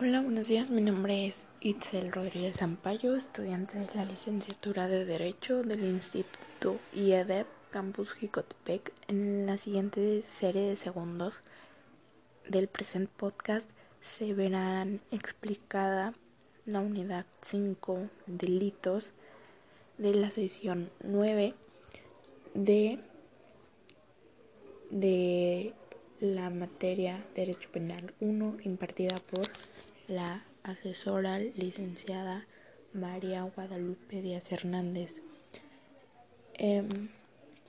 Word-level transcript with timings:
Hola, 0.00 0.20
buenos 0.20 0.46
días. 0.46 0.70
Mi 0.70 0.80
nombre 0.80 1.26
es 1.26 1.48
Itzel 1.58 2.12
Rodríguez 2.12 2.58
Zampayo, 2.58 3.16
estudiante 3.16 3.80
de 3.80 3.88
la 3.96 4.04
licenciatura 4.04 4.86
de 4.86 5.04
Derecho 5.04 5.64
del 5.64 5.82
Instituto 5.82 6.76
IEDEP 6.94 7.48
Campus 7.70 8.12
Jicotepec. 8.12 8.92
En 9.08 9.46
la 9.46 9.58
siguiente 9.58 10.22
serie 10.22 10.68
de 10.68 10.76
segundos 10.76 11.42
del 12.48 12.68
presente 12.68 13.10
podcast 13.16 13.68
se 14.00 14.34
verán 14.34 15.00
explicada 15.10 16.14
la 16.64 16.78
unidad 16.78 17.26
5, 17.42 18.08
delitos, 18.26 19.10
de 19.96 20.14
la 20.14 20.30
sesión 20.30 20.90
9 21.02 21.54
de, 22.54 23.00
de 24.90 25.74
la 26.20 26.50
materia 26.50 27.24
Derecho 27.34 27.70
Penal 27.70 28.12
1 28.20 28.58
impartida 28.64 29.18
por 29.30 29.48
la 30.08 30.42
asesora 30.64 31.38
licenciada 31.38 32.44
María 32.92 33.42
Guadalupe 33.42 34.20
Díaz 34.20 34.50
Hernández. 34.50 35.22
Em, 36.54 36.88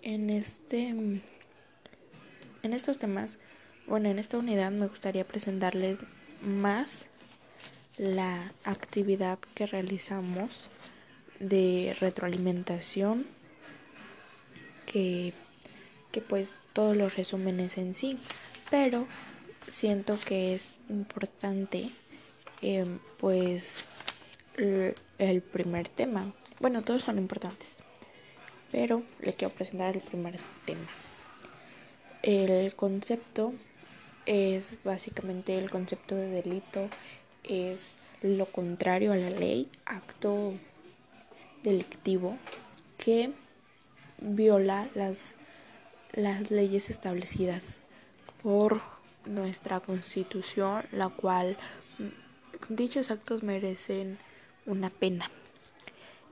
en 0.01 0.29
este 0.29 0.87
en 0.87 2.73
estos 2.73 2.97
temas, 2.97 3.37
bueno, 3.85 4.09
en 4.09 4.17
esta 4.17 4.37
unidad 4.37 4.71
me 4.71 4.87
gustaría 4.87 5.25
presentarles 5.25 5.99
más 6.41 7.05
la 7.97 8.51
actividad 8.63 9.37
que 9.53 9.67
realizamos 9.67 10.69
de 11.39 11.95
retroalimentación 11.99 13.27
que 14.87 15.33
que 16.11 16.21
pues 16.21 16.55
todos 16.73 16.95
los 16.97 17.15
resúmenes 17.15 17.77
en 17.77 17.95
sí, 17.95 18.17
pero 18.69 19.07
siento 19.69 20.17
que 20.19 20.53
es 20.53 20.73
importante 20.89 21.89
eh, 22.61 22.85
pues 23.17 23.73
el 25.17 25.41
primer 25.41 25.87
tema. 25.87 26.31
Bueno, 26.59 26.81
todos 26.81 27.03
son 27.03 27.17
importantes, 27.17 27.77
pero 28.71 29.03
le 29.21 29.33
quiero 29.33 29.53
presentar 29.53 29.95
el 29.95 30.01
primer 30.01 30.37
tema. 30.65 30.85
El 32.21 32.75
concepto 32.75 33.53
es 34.25 34.77
básicamente 34.83 35.57
el 35.57 35.69
concepto 35.69 36.15
de 36.15 36.27
delito, 36.27 36.89
es 37.45 37.93
lo 38.21 38.45
contrario 38.45 39.13
a 39.13 39.15
la 39.15 39.29
ley, 39.29 39.69
acto 39.85 40.53
delictivo 41.63 42.37
que 42.97 43.31
viola 44.19 44.87
las 44.95 45.35
las 46.13 46.49
leyes 46.51 46.89
establecidas 46.89 47.77
por 48.41 48.81
nuestra 49.25 49.79
constitución, 49.79 50.83
la 50.91 51.09
cual 51.09 51.57
mm, 51.97 52.73
dichos 52.73 53.11
actos 53.11 53.43
merecen 53.43 54.17
una 54.65 54.89
pena. 54.89 55.29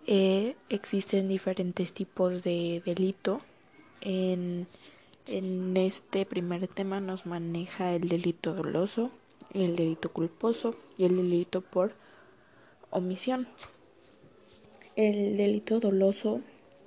Eh, 0.06 0.56
existen 0.70 1.28
diferentes 1.28 1.92
tipos 1.94 2.44
de 2.44 2.82
delito. 2.86 3.42
En, 4.02 4.68
en 5.28 5.76
este 5.76 6.26
primer 6.26 6.68
tema 6.68 7.02
nos 7.02 7.26
maneja 7.26 7.94
el 7.94 8.08
delito 8.08 8.54
doloso, 8.54 9.12
el 9.54 9.76
delito 9.76 10.12
culposo 10.14 10.76
y 10.98 11.06
el 11.06 11.18
delito 11.18 11.62
por 11.62 11.94
omisión. 12.90 13.48
El 14.96 15.38
delito 15.38 15.80
doloso 15.80 16.42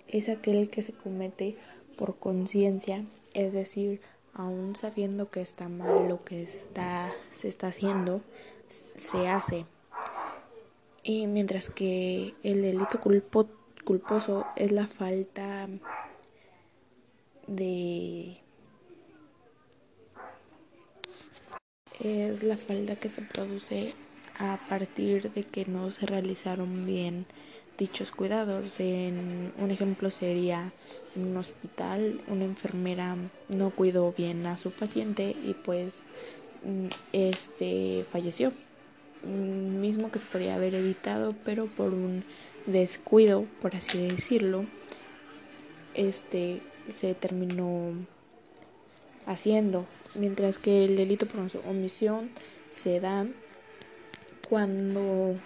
es 0.09 0.29
aquel 0.29 0.71
que 0.71 0.83
se 0.83 0.93
comete 0.93 1.57
por 1.97 2.19
conciencia, 2.19 3.05
es 3.35 3.53
decir, 3.53 4.01
aún 4.35 4.77
sabiendo 4.77 5.29
que 5.29 5.41
está 5.41 5.69
mal 5.69 6.09
lo 6.09 6.25
que 6.25 6.43
está, 6.43 7.11
se 7.35 7.49
está 7.49 7.69
haciendo, 7.69 8.23
se 8.97 9.29
hace. 9.29 9.67
Y 11.03 11.27
mientras 11.27 11.71
que 11.71 12.35
el 12.43 12.63
delito 12.63 13.01
culposo 13.01 14.47
es 14.57 14.73
la 14.73 14.87
falta 14.87 15.69
de 17.47 18.41
es 21.99 22.43
la 22.43 22.57
falta 22.57 22.97
que 22.97 23.09
se 23.09 23.23
produce 23.23 23.95
a 24.39 24.59
partir 24.69 25.31
de 25.33 25.45
que 25.45 25.67
no 25.67 25.91
se 25.91 26.07
realizaron 26.07 26.87
bien 26.87 27.27
dichos 27.77 28.11
cuidados. 28.11 28.81
En 28.81 29.53
un 29.59 29.71
ejemplo 29.71 30.11
sería 30.11 30.73
un 31.17 31.37
hospital 31.37 32.21
una 32.29 32.45
enfermera 32.45 33.17
no 33.49 33.71
cuidó 33.71 34.13
bien 34.17 34.47
a 34.47 34.57
su 34.57 34.71
paciente 34.71 35.31
y 35.45 35.55
pues 35.55 35.99
mm, 36.65 36.87
este 37.13 38.05
falleció. 38.11 38.53
Mm, 39.25 39.81
mismo 39.81 40.11
que 40.11 40.19
se 40.19 40.27
podía 40.27 40.55
haber 40.55 40.75
evitado, 40.75 41.35
pero 41.45 41.67
por 41.67 41.93
un 41.93 42.25
descuido, 42.67 43.45
por 43.61 43.77
así 43.77 44.09
decirlo, 44.09 44.65
este 45.95 46.63
se 46.99 47.15
terminó 47.15 47.93
haciendo, 49.27 49.87
mientras 50.15 50.59
que 50.59 50.85
el 50.85 50.97
delito 50.97 51.27
por 51.27 51.41
omisión 51.69 52.31
se 52.73 53.01
da 53.01 53.27
cuando 54.49 55.37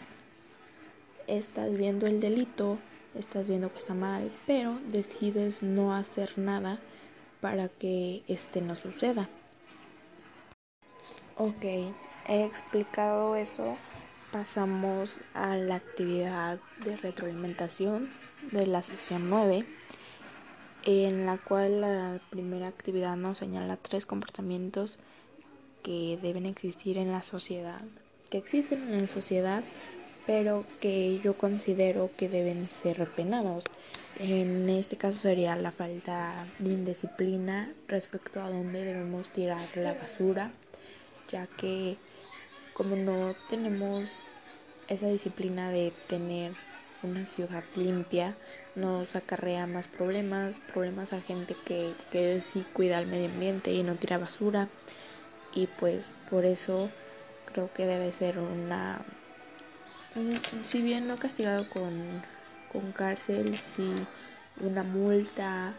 estás 1.26 1.76
viendo 1.76 2.06
el 2.06 2.20
delito, 2.20 2.78
estás 3.18 3.48
viendo 3.48 3.70
que 3.70 3.78
está 3.78 3.94
mal, 3.94 4.30
pero 4.46 4.78
decides 4.88 5.62
no 5.62 5.94
hacer 5.94 6.38
nada 6.38 6.78
para 7.40 7.68
que 7.68 8.22
este 8.28 8.60
no 8.60 8.74
suceda. 8.74 9.28
Ok, 11.36 11.64
he 11.64 12.44
explicado 12.44 13.36
eso. 13.36 13.76
Pasamos 14.32 15.18
a 15.34 15.56
la 15.56 15.76
actividad 15.76 16.58
de 16.84 16.96
retroalimentación 16.96 18.10
de 18.50 18.66
la 18.66 18.82
sesión 18.82 19.30
9, 19.30 19.64
en 20.84 21.26
la 21.26 21.38
cual 21.38 21.80
la 21.80 22.20
primera 22.30 22.66
actividad 22.68 23.16
nos 23.16 23.38
señala 23.38 23.76
tres 23.76 24.06
comportamientos 24.06 24.98
que 25.82 26.18
deben 26.20 26.46
existir 26.46 26.98
en 26.98 27.12
la 27.12 27.22
sociedad, 27.22 27.82
que 28.30 28.38
existen 28.38 28.92
en 28.92 29.02
la 29.02 29.08
sociedad 29.08 29.62
pero 30.26 30.64
que 30.80 31.20
yo 31.20 31.34
considero 31.34 32.10
que 32.16 32.28
deben 32.28 32.66
ser 32.66 32.98
repenados. 32.98 33.64
En 34.18 34.68
este 34.68 34.96
caso 34.96 35.18
sería 35.18 35.56
la 35.56 35.72
falta 35.72 36.46
de 36.58 36.72
indisciplina 36.72 37.72
respecto 37.88 38.40
a 38.40 38.48
dónde 38.48 38.84
debemos 38.84 39.28
tirar 39.28 39.60
la 39.76 39.92
basura, 39.92 40.52
ya 41.28 41.46
que 41.46 41.96
como 42.72 42.96
no 42.96 43.34
tenemos 43.48 44.10
esa 44.88 45.08
disciplina 45.08 45.70
de 45.70 45.92
tener 46.08 46.52
una 47.02 47.26
ciudad 47.26 47.64
limpia, 47.76 48.36
nos 48.74 49.14
acarrea 49.14 49.66
más 49.66 49.88
problemas, 49.88 50.60
problemas 50.72 51.12
a 51.12 51.20
gente 51.20 51.54
que, 51.64 51.92
que 52.10 52.40
sí 52.40 52.64
cuida 52.72 52.98
el 52.98 53.06
medio 53.06 53.26
ambiente 53.26 53.72
y 53.72 53.82
no 53.82 53.94
tira 53.96 54.18
basura. 54.18 54.68
Y 55.52 55.66
pues 55.66 56.12
por 56.30 56.44
eso 56.44 56.90
creo 57.52 57.72
que 57.72 57.86
debe 57.86 58.10
ser 58.12 58.38
una 58.38 59.04
si 60.62 60.82
bien 60.82 61.06
no 61.06 61.16
castigado 61.16 61.68
con, 61.68 62.22
con 62.72 62.92
cárcel, 62.92 63.56
sí 63.58 63.92
una 64.60 64.82
multa 64.82 65.74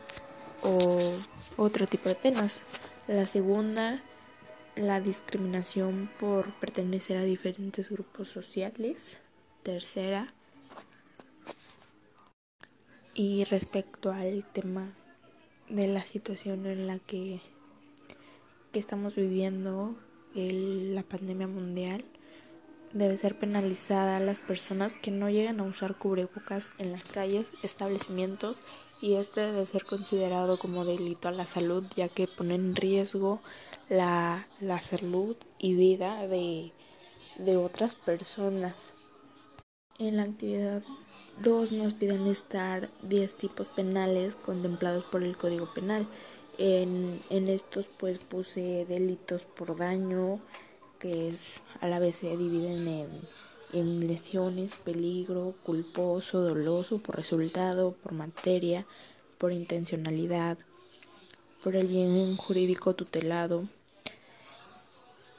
o 0.62 1.00
otro 1.58 1.88
tipo 1.88 2.10
de 2.10 2.16
penas. 2.16 2.62
La 3.08 3.26
segunda, 3.26 4.02
la 4.76 5.00
discriminación 5.00 6.10
por 6.20 6.52
pertenecer 6.56 7.18
a 7.18 7.24
diferentes 7.24 7.90
grupos 7.90 8.30
sociales. 8.30 9.18
Tercera, 9.64 10.28
y 13.16 13.46
respecto 13.46 14.12
al 14.12 14.46
tema 14.46 14.94
de 15.70 15.88
la 15.88 16.04
situación 16.04 16.66
en 16.66 16.86
la 16.86 17.00
que, 17.00 17.40
que 18.72 18.80
estamos 18.80 19.16
viviendo, 19.16 19.96
la 20.36 21.02
pandemia 21.04 21.48
mundial, 21.48 22.04
debe 22.96 23.18
ser 23.18 23.38
penalizada 23.38 24.18
a 24.18 24.22
las 24.22 24.40
personas 24.40 24.98
que 24.98 25.12
no 25.12 25.30
lleguen 25.30 25.60
a 25.60 25.64
usar 25.64 25.96
cubrebocas 25.96 26.72
en 26.78 26.94
las 26.94 27.12
calles, 27.12 27.56
establecimientos 27.62 28.60
y 29.02 29.16
este 29.16 29.42
debe 29.42 29.66
ser 29.66 29.84
considerado 29.84 30.58
como 30.58 30.86
delito 30.86 31.28
a 31.28 31.34
la 31.34 31.46
salud 31.46 31.84
ya 31.94 32.08
que 32.08 32.30
pone 32.30 32.56
en 32.56 32.74
riesgo 32.74 33.42
la, 33.90 34.48
la 34.62 34.80
salud 34.80 35.36
y 35.60 35.76
vida 35.76 36.26
de, 36.28 36.72
de 37.38 37.58
otras 37.58 37.96
personas. 37.96 38.94
En 40.00 40.16
la 40.16 40.24
actividad 40.24 40.82
2 41.44 41.74
nos 41.74 41.96
piden 41.96 42.28
estar 42.28 42.90
10 43.04 43.36
tipos 43.36 43.68
penales 43.68 44.36
contemplados 44.36 45.04
por 45.04 45.22
el 45.22 45.36
Código 45.36 45.74
Penal. 45.74 46.08
En, 46.58 47.22
en 47.30 47.50
estos 47.50 47.88
pues 47.98 48.20
puse 48.20 48.86
delitos 48.86 49.44
por 49.44 49.76
daño, 49.76 50.40
que 51.00 51.28
es 51.28 51.62
a 51.82 51.88
la 51.88 52.00
vez 52.00 52.18
se 52.18 52.38
dividen 52.38 52.88
en, 52.88 53.10
en 53.74 54.08
lesiones, 54.08 54.78
peligro, 54.78 55.56
culposo, 55.64 56.42
doloso, 56.42 57.00
por 57.00 57.16
resultado, 57.16 57.94
por 57.94 58.14
materia, 58.14 58.86
por 59.38 59.52
intencionalidad, 59.52 60.58
por 61.64 61.76
el 61.76 61.88
bien 61.88 62.38
jurídico 62.38 62.94
tutelado 62.96 63.68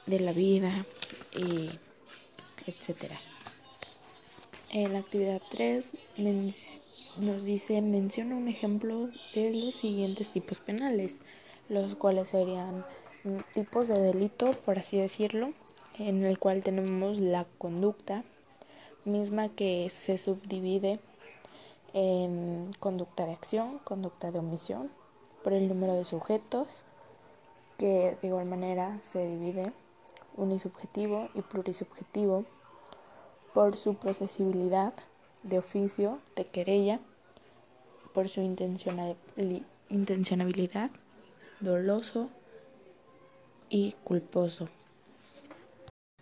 de 0.05 0.19
la 0.19 0.31
vida 0.31 0.85
y 1.35 1.69
etc. 2.65 3.11
En 4.71 4.93
la 4.93 4.99
actividad 4.99 5.41
3 5.49 5.93
nos 7.17 7.43
dice 7.45 7.81
menciona 7.81 8.35
un 8.35 8.47
ejemplo 8.47 9.09
de 9.33 9.53
los 9.53 9.75
siguientes 9.75 10.29
tipos 10.29 10.59
penales, 10.59 11.17
los 11.69 11.95
cuales 11.95 12.29
serían 12.29 12.85
tipos 13.53 13.87
de 13.87 13.99
delito, 13.99 14.51
por 14.65 14.79
así 14.79 14.97
decirlo, 14.97 15.53
en 15.97 16.23
el 16.23 16.39
cual 16.39 16.63
tenemos 16.63 17.19
la 17.19 17.45
conducta 17.57 18.23
misma 19.05 19.49
que 19.49 19.89
se 19.89 20.17
subdivide 20.17 20.99
en 21.93 22.71
conducta 22.79 23.25
de 23.25 23.33
acción, 23.33 23.79
conducta 23.79 24.31
de 24.31 24.39
omisión, 24.39 24.89
por 25.43 25.51
el 25.53 25.67
número 25.67 25.93
de 25.93 26.05
sujetos, 26.05 26.67
que 27.77 28.17
de 28.21 28.27
igual 28.27 28.45
manera 28.45 28.99
se 29.01 29.27
divide 29.27 29.73
unisubjetivo 30.35 31.29
y 31.33 31.41
plurisubjetivo, 31.41 32.45
por 33.53 33.77
su 33.77 33.95
procesibilidad 33.95 34.93
de 35.43 35.57
oficio, 35.57 36.19
de 36.35 36.45
querella, 36.45 36.99
por 38.13 38.29
su 38.29 38.41
intencionalidad, 38.41 40.91
doloso 41.59 42.29
y 43.69 43.95
culposo. 44.03 44.67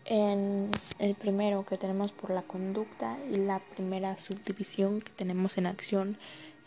En 0.06 0.70
el 1.00 1.16
primero 1.16 1.66
que 1.66 1.78
tenemos 1.78 2.12
por 2.12 2.30
la 2.30 2.44
conducta 2.44 3.18
y 3.32 3.38
la 3.38 3.60
primera 3.60 4.18
subdivisión 4.18 5.02
que 5.02 5.12
tenemos 5.12 5.58
en 5.58 5.66
acción 5.66 6.18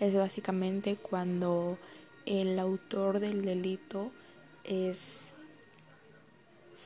es 0.01 0.17
básicamente 0.17 0.97
cuando 0.97 1.79
el 2.27 2.59
autor 2.59 3.21
del 3.21 3.45
delito 3.45 4.11
es 4.65 5.23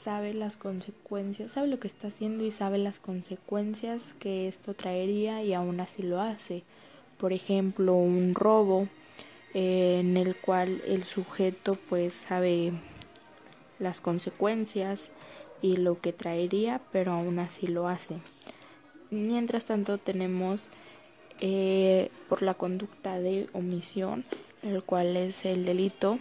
sabe 0.03 0.35
las 0.35 0.57
consecuencias, 0.57 1.53
sabe 1.53 1.69
lo 1.69 1.79
que 1.79 1.89
está 1.89 2.09
haciendo 2.09 2.45
y 2.45 2.51
sabe 2.51 2.79
las 2.79 2.99
consecuencias 2.99 4.15
que 4.19 4.49
esto 4.49 4.75
traería 4.75 5.43
y 5.43 5.55
aún 5.55 5.81
así 5.81 6.03
lo 6.03 6.21
hace. 6.21 6.65
Por 7.19 7.33
ejemplo, 7.33 7.95
un 7.95 8.35
robo 8.35 8.89
eh, 9.55 9.99
en 10.01 10.17
el 10.17 10.35
cual 10.37 10.83
el 10.87 11.05
sujeto 11.05 11.75
pues 11.89 12.15
sabe 12.15 12.73
las 13.79 14.01
consecuencias 14.01 15.11
y 15.63 15.77
lo 15.77 16.01
que 16.01 16.13
traería, 16.13 16.81
pero 16.91 17.13
aún 17.13 17.39
así 17.39 17.67
lo 17.67 17.89
hace. 17.89 18.19
Mientras 19.11 19.65
tanto 19.65 19.99
tenemos 19.99 20.67
eh, 21.41 22.11
por 22.29 22.43
la 22.43 22.55
conducta 22.55 23.21
de 23.21 23.49
omisión, 23.53 24.25
el 24.63 24.83
cual 24.83 25.17
es 25.17 25.45
el 25.45 25.65
delito. 25.65 26.19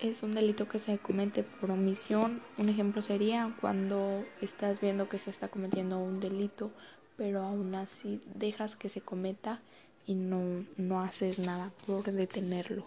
Es 0.00 0.22
un 0.22 0.34
delito 0.34 0.66
que 0.66 0.78
se 0.78 0.98
comete 0.98 1.42
por 1.42 1.70
omisión. 1.70 2.40
Un 2.56 2.68
ejemplo 2.68 3.02
sería 3.02 3.54
cuando 3.60 4.24
estás 4.40 4.80
viendo 4.80 5.08
que 5.08 5.18
se 5.18 5.30
está 5.30 5.48
cometiendo 5.48 5.98
un 5.98 6.20
delito, 6.20 6.70
pero 7.16 7.42
aún 7.42 7.74
así 7.74 8.20
dejas 8.34 8.76
que 8.76 8.88
se 8.88 9.02
cometa 9.02 9.60
y 10.06 10.14
no, 10.14 10.64
no 10.78 11.00
haces 11.02 11.38
nada 11.38 11.70
por 11.86 12.04
detenerlo 12.10 12.82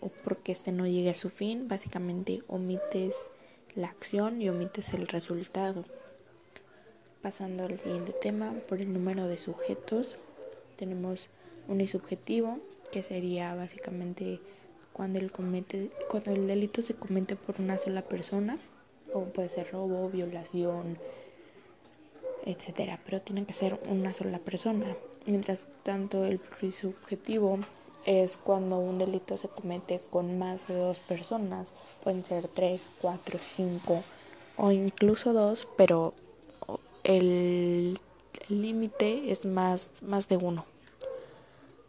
o 0.00 0.08
porque 0.08 0.52
este 0.52 0.72
no 0.72 0.86
llegue 0.86 1.10
a 1.10 1.14
su 1.14 1.30
fin, 1.30 1.68
básicamente 1.68 2.42
omites 2.48 3.14
la 3.74 3.88
acción 3.88 4.40
y 4.42 4.48
omites 4.48 4.94
el 4.94 5.06
resultado. 5.06 5.84
Pasando 7.22 7.64
al 7.64 7.78
siguiente 7.80 8.12
tema, 8.12 8.52
por 8.68 8.80
el 8.80 8.92
número 8.92 9.28
de 9.28 9.38
sujetos, 9.38 10.16
tenemos 10.76 11.28
un 11.66 11.86
subjetivo 11.86 12.60
que 12.92 13.02
sería 13.02 13.54
básicamente 13.54 14.40
cuando 14.92 15.18
el, 15.18 15.30
comete, 15.30 15.90
cuando 16.08 16.32
el 16.32 16.46
delito 16.46 16.82
se 16.82 16.94
comete 16.94 17.36
por 17.36 17.60
una 17.60 17.78
sola 17.78 18.02
persona, 18.02 18.58
o 19.12 19.24
puede 19.24 19.48
ser 19.48 19.70
robo, 19.72 20.08
violación, 20.08 20.98
etcétera, 22.44 23.00
pero 23.04 23.20
tiene 23.20 23.44
que 23.44 23.52
ser 23.52 23.78
una 23.88 24.14
sola 24.14 24.38
persona. 24.38 24.96
Mientras 25.26 25.66
tanto, 25.82 26.24
el 26.24 26.40
subjetivo 26.72 27.58
es 28.06 28.36
cuando 28.36 28.78
un 28.78 28.98
delito 28.98 29.36
se 29.36 29.48
comete 29.48 30.00
con 30.10 30.38
más 30.38 30.68
de 30.68 30.76
dos 30.76 31.00
personas. 31.00 31.74
Pueden 32.02 32.24
ser 32.24 32.48
tres, 32.48 32.90
cuatro, 33.00 33.38
cinco 33.42 34.02
o 34.56 34.72
incluso 34.72 35.32
dos, 35.32 35.68
pero 35.76 36.14
el 37.04 37.98
límite 38.48 39.30
es 39.30 39.44
más, 39.44 39.90
más 40.02 40.28
de 40.28 40.36
uno 40.36 40.64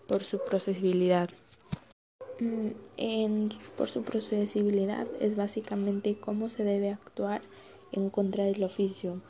por 0.08 0.24
su 0.24 0.40
procesibilidad. 0.40 1.30
Mm, 2.40 3.50
por 3.78 3.90
su 3.90 4.04
procesibilidad 4.04 5.08
es 5.20 5.36
básicamente 5.36 6.18
cómo 6.20 6.50
se 6.50 6.64
debe 6.64 6.92
actuar 6.92 7.42
en 7.92 8.10
contra 8.10 8.46
del 8.46 8.64
oficio, 8.64 9.22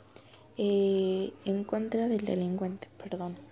eh, 0.56 1.32
en 1.44 1.64
contra 1.64 2.08
del 2.08 2.24
delincuente, 2.24 2.88
perdón 3.02 3.49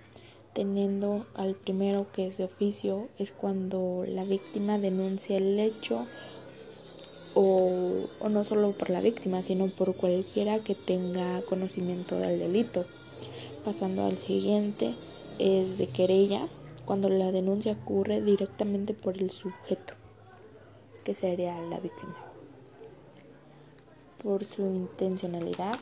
teniendo 0.58 1.24
al 1.34 1.54
primero 1.54 2.10
que 2.10 2.26
es 2.26 2.36
de 2.36 2.42
oficio 2.42 3.06
es 3.16 3.30
cuando 3.30 4.04
la 4.08 4.24
víctima 4.24 4.76
denuncia 4.76 5.36
el 5.36 5.56
hecho 5.56 6.04
o, 7.32 8.08
o, 8.18 8.28
no 8.28 8.42
solo 8.42 8.72
por 8.72 8.90
la 8.90 9.00
víctima 9.00 9.40
sino 9.42 9.68
por 9.68 9.94
cualquiera 9.94 10.58
que 10.58 10.74
tenga 10.74 11.42
conocimiento 11.42 12.18
del 12.18 12.40
delito. 12.40 12.86
Pasando 13.64 14.04
al 14.04 14.18
siguiente 14.18 14.96
es 15.38 15.78
de 15.78 15.86
querella 15.86 16.48
cuando 16.84 17.08
la 17.08 17.30
denuncia 17.30 17.70
ocurre 17.80 18.20
directamente 18.20 18.94
por 18.94 19.16
el 19.16 19.30
sujeto 19.30 19.94
que 21.04 21.14
sería 21.14 21.56
la 21.60 21.78
víctima. 21.78 22.16
Por 24.20 24.42
su 24.42 24.62
intencionalidad 24.62 25.76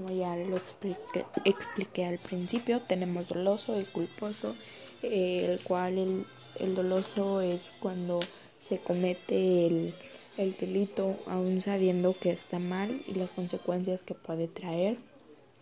como 0.00 0.18
ya 0.18 0.34
lo 0.34 0.56
expliqué, 0.56 2.06
al 2.06 2.18
principio, 2.18 2.80
tenemos 2.80 3.28
doloso 3.28 3.78
y 3.78 3.84
culposo, 3.84 4.56
eh, 5.02 5.46
el 5.50 5.62
cual 5.62 5.98
el, 5.98 6.26
el, 6.58 6.74
doloso 6.74 7.42
es 7.42 7.74
cuando 7.80 8.18
se 8.62 8.78
comete 8.78 9.66
el, 9.66 9.94
el 10.38 10.56
delito 10.56 11.16
aún 11.26 11.60
sabiendo 11.60 12.16
que 12.18 12.30
está 12.30 12.58
mal 12.58 13.02
y 13.06 13.14
las 13.14 13.32
consecuencias 13.32 14.02
que 14.02 14.14
puede 14.14 14.48
traer. 14.48 14.96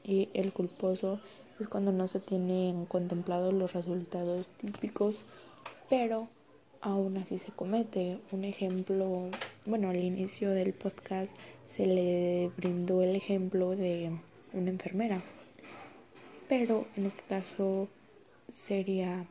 Y 0.05 0.29
el 0.35 0.52
culposo 0.52 1.19
es 1.58 1.67
cuando 1.67 1.90
no 1.90 2.06
se 2.06 2.20
tienen 2.20 2.87
contemplados 2.87 3.52
los 3.52 3.73
resultados 3.73 4.49
típicos, 4.50 5.25
pero 5.90 6.29
aún 6.80 7.16
así 7.16 7.38
se 7.38 7.52
comete. 7.52 8.19
Un 8.32 8.44
ejemplo, 8.44 9.28
bueno, 9.66 9.90
al 9.90 10.02
inicio 10.02 10.50
del 10.50 10.72
podcast 10.72 11.30
se 11.66 11.86
le 11.86 12.50
brindó 12.56 13.02
el 13.02 13.16
ejemplo 13.16 13.76
de 13.76 14.10
una 14.52 14.70
enfermera. 14.70 15.23
Pero 16.49 16.87
en 16.97 17.06
este 17.06 17.23
caso 17.23 17.88
sería 18.52 19.26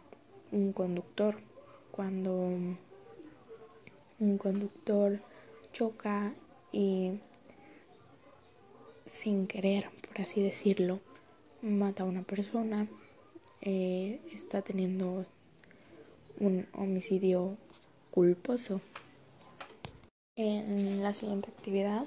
un 0.51 0.73
conductor. 0.73 1.37
Cuando 1.91 2.31
un 4.19 4.37
conductor 4.37 5.19
choca 5.73 6.33
y 6.71 7.13
sin 9.05 9.47
querer, 9.47 9.89
por 10.07 10.21
así 10.21 10.43
decirlo, 10.43 10.99
mata 11.61 12.03
a 12.03 12.05
una 12.05 12.21
persona, 12.21 12.87
eh, 13.61 14.19
está 14.31 14.61
teniendo 14.61 15.25
un 16.39 16.67
homicidio 16.73 17.57
culposo. 18.11 18.81
En 20.35 21.01
la 21.01 21.13
siguiente 21.13 21.49
actividad 21.49 22.05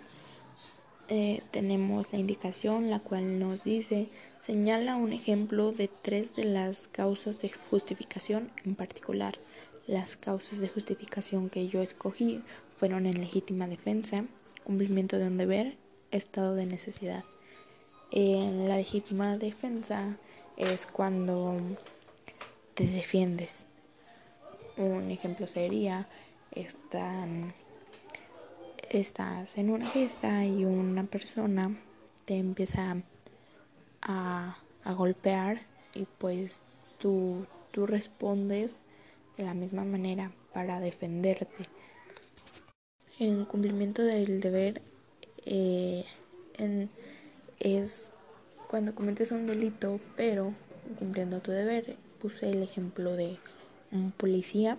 eh, 1.08 1.42
tenemos 1.50 2.12
la 2.12 2.18
indicación 2.18 2.90
la 2.90 3.00
cual 3.00 3.40
nos 3.40 3.64
dice 3.64 4.08
señala 4.40 4.96
un 4.96 5.12
ejemplo 5.12 5.72
de 5.72 5.88
tres 5.88 6.34
de 6.37 6.44
las 6.44 6.88
causas 6.88 7.40
de 7.40 7.50
justificación 7.50 8.50
en 8.64 8.75
particular. 8.75 9.38
Las 9.87 10.16
causas 10.16 10.60
de 10.60 10.68
justificación 10.68 11.50
que 11.50 11.68
yo 11.68 11.82
escogí 11.82 12.42
fueron 12.76 13.06
en 13.06 13.20
legítima 13.20 13.66
defensa, 13.66 14.25
cumplimiento 14.64 15.18
de 15.18 15.26
un 15.26 15.37
deber, 15.37 15.76
estado 16.10 16.54
de 16.54 16.66
necesidad. 16.66 17.25
En 18.12 18.68
la 18.68 18.76
legítima 18.76 19.37
defensa 19.37 20.16
es 20.56 20.87
cuando 20.87 21.56
te 22.75 22.87
defiendes. 22.87 23.64
Un 24.80 25.10
ejemplo 25.10 25.46
sería 25.46 26.08
están 26.52 27.52
estás 28.88 29.58
en 29.58 29.70
una 29.70 29.87
fiesta 29.87 30.46
y 30.46 30.64
una 30.64 31.04
persona 31.04 31.76
te 32.25 32.38
empieza 32.38 32.96
a, 34.00 34.56
golpear 34.96 35.60
y 35.94 36.06
pues 36.16 36.60
tú, 36.99 37.46
tú 37.72 37.87
respondes 37.87 38.76
de 39.37 39.44
la 39.44 39.52
misma 39.52 39.84
manera 39.84 40.32
para 40.54 40.80
defenderte. 40.80 41.66
En 43.18 43.44
cumplimiento 43.44 44.02
del 44.02 44.40
deber 44.40 44.80
eh, 45.44 46.06
es 47.58 48.12
cuando 48.66 48.94
cometes 48.94 49.30
un 49.30 49.46
delito, 49.46 50.00
pero 50.16 50.54
cumpliendo 50.99 51.40
tu 51.40 51.50
deber. 51.50 51.96
Puse 52.18 52.50
el 52.50 52.62
ejemplo 52.62 53.14
de 53.14 53.38
un 53.92 54.12
policía, 54.12 54.78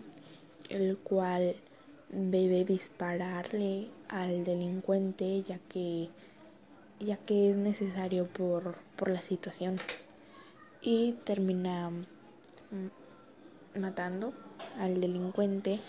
el 0.69 0.97
cual 0.97 1.55
debe 2.09 2.65
dispararle 2.65 3.87
al 4.09 4.43
delincuente 4.43 5.43
ya 5.43 5.59
que 5.69 6.09
ya 6.99 7.17
que 7.17 7.49
es 7.49 7.55
necesario 7.55 8.27
por, 8.27 8.75
por 8.95 9.09
la 9.09 9.21
situación. 9.21 9.77
Y 10.81 11.13
termina 11.23 11.89
mm, 11.89 13.79
matando 13.79 14.33
al 14.77 14.99
delincuente 14.99 15.79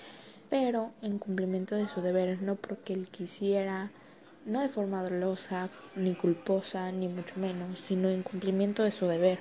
pero 0.52 0.90
en 1.00 1.18
cumplimiento 1.18 1.76
de 1.76 1.88
su 1.88 2.02
deber 2.02 2.42
no 2.42 2.56
porque 2.56 2.92
él 2.92 3.08
quisiera 3.08 3.90
no 4.44 4.60
de 4.60 4.68
forma 4.68 5.02
dolosa 5.02 5.70
ni 5.96 6.14
culposa 6.14 6.92
ni 6.92 7.08
mucho 7.08 7.40
menos 7.40 7.78
sino 7.80 8.10
en 8.10 8.22
cumplimiento 8.22 8.82
de 8.82 8.90
su 8.90 9.06
deber 9.06 9.38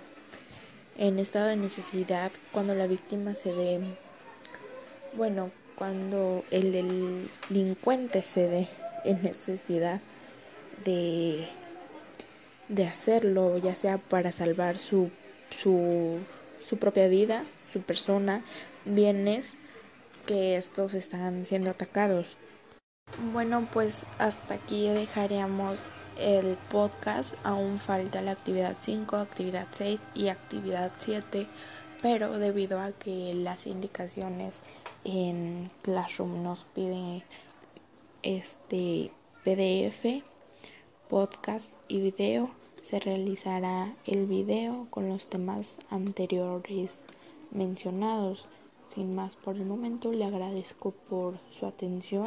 en 0.97 1.19
estado 1.19 1.47
de 1.47 1.57
necesidad 1.57 2.31
cuando 2.51 2.75
la 2.75 2.87
víctima 2.87 3.35
se 3.35 3.51
ve 3.53 3.79
bueno 5.15 5.51
cuando 5.81 6.45
el 6.51 6.71
delincuente 6.71 8.21
se 8.21 8.47
ve 8.47 8.67
en 9.03 9.23
necesidad 9.23 9.99
de, 10.85 11.47
de 12.67 12.85
hacerlo, 12.85 13.57
ya 13.57 13.73
sea 13.73 13.97
para 13.97 14.31
salvar 14.31 14.77
su, 14.77 15.09
su, 15.61 16.19
su 16.63 16.77
propia 16.77 17.07
vida, 17.07 17.43
su 17.73 17.81
persona, 17.81 18.43
bienes, 18.85 19.55
que 20.27 20.55
estos 20.55 20.93
están 20.93 21.45
siendo 21.45 21.71
atacados. 21.71 22.37
Bueno, 23.33 23.67
pues 23.71 24.03
hasta 24.19 24.53
aquí 24.53 24.87
dejaríamos 24.87 25.79
el 26.21 26.55
podcast. 26.69 27.33
Aún 27.43 27.79
falta 27.79 28.21
la 28.21 28.31
actividad 28.31 28.77
5, 28.79 29.15
actividad 29.15 29.67
6 29.71 29.99
y 30.13 30.27
actividad 30.27 30.91
7, 30.97 31.47
pero 32.01 32.37
debido 32.37 32.79
a 32.79 32.91
que 32.91 33.33
las 33.33 33.67
indicaciones 33.67 34.61
en 35.03 35.71
Classroom 35.81 36.43
nos 36.43 36.65
piden 36.65 37.23
este 38.21 39.11
PDF, 39.43 40.23
podcast 41.09 41.71
y 41.87 41.99
video, 41.99 42.51
se 42.83 42.99
realizará 42.99 43.93
el 44.05 44.27
video 44.27 44.87
con 44.89 45.09
los 45.09 45.27
temas 45.27 45.77
anteriores 45.89 47.05
mencionados. 47.51 48.45
Sin 48.93 49.15
más 49.15 49.35
por 49.35 49.55
el 49.55 49.65
momento, 49.65 50.11
le 50.11 50.25
agradezco 50.25 50.91
por 50.91 51.39
su 51.49 51.65
atención 51.65 52.25